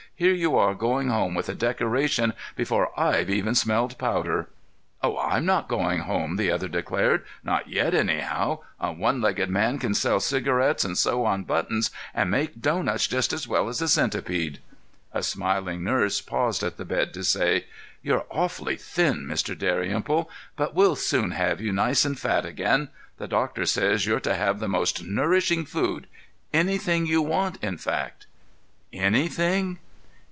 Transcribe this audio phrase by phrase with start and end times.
[0.15, 4.49] Here you are going home with a decoration before I've even smelled powder."
[5.01, 7.25] "Oh, I'm not going home," the other declared.
[7.43, 8.59] "Not yet, anyhow.
[8.79, 13.33] A one legged man can sell cigarettes and sew on buttons and make doughnuts just
[13.33, 14.59] as well as a centipede."
[15.11, 17.65] A smiling nurse paused at the bed to say:
[18.03, 19.57] "You're awfully thin, Mr.
[19.57, 22.89] Dalrymple, but we'll soon have you nice and fat again.
[23.17, 28.27] The doctor says you're to have the most nourishing food—anything you want, in fact."
[28.93, 29.77] "'_Anything?